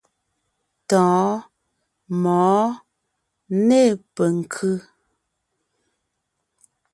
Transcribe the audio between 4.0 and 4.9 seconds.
penkʉ́.